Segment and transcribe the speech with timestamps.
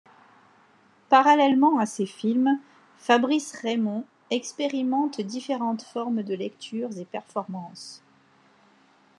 [1.09, 2.59] Parallèlement à ses films,
[2.97, 8.01] Fabrice Reymond expérimente différentes formes de lectures et performances.